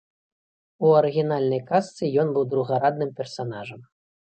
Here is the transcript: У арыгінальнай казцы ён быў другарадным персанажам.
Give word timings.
У 0.87 0.93
арыгінальнай 1.01 1.61
казцы 1.69 2.03
ён 2.25 2.35
быў 2.39 2.51
другарадным 2.55 3.15
персанажам. 3.21 3.89